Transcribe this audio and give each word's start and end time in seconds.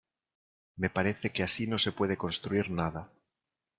Me 0.81 0.89
parece 0.89 1.29
que 1.31 1.43
así 1.43 1.67
no 1.67 1.77
se 1.77 1.91
puede 1.91 2.17
construir 2.17 2.71
nada. 2.71 3.11